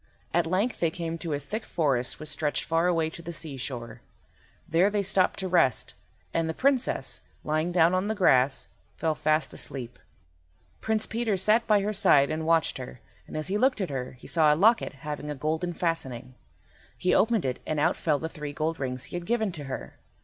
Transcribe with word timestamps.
At 0.33 0.47
length 0.47 0.79
they 0.79 0.89
came 0.89 1.19
to 1.19 1.33
a 1.33 1.37
thick 1.39 1.63
forest 1.63 2.19
which 2.19 2.29
stretched 2.29 2.63
far 2.63 2.87
away 2.87 3.07
to 3.11 3.21
the 3.21 3.31
seashore. 3.31 4.01
There 4.67 4.89
they 4.89 5.03
stopped 5.03 5.37
to 5.37 5.47
rest, 5.47 5.93
and 6.33 6.49
the 6.49 6.55
Princess, 6.55 7.21
lying 7.43 7.71
down 7.71 7.93
on 7.93 8.07
the 8.07 8.15
grass, 8.15 8.69
fell 8.95 9.13
fast 9.13 9.53
asleep. 9.53 9.99
Prince 10.79 11.05
Peter 11.05 11.37
sat 11.37 11.67
by 11.67 11.81
her 11.81 11.93
side 11.93 12.31
and 12.31 12.47
watched 12.47 12.79
her, 12.79 12.99
and 13.27 13.37
as 13.37 13.47
he 13.49 13.59
looked 13.59 13.79
at 13.79 13.91
her 13.91 14.13
he 14.13 14.25
saw 14.25 14.51
a 14.51 14.55
locket 14.55 14.93
having 15.05 15.29
a 15.29 15.35
golden 15.35 15.71
fastening. 15.71 16.33
He 16.97 17.13
opened 17.13 17.45
it 17.45 17.59
and 17.67 17.79
out 17.79 17.95
fell 17.95 18.17
the 18.17 18.27
three 18.27 18.53
gold 18.53 18.79
rings 18.79 19.03
he 19.03 19.15
had 19.15 19.27
given 19.27 19.51
to 19.51 19.65
her. 19.65 19.99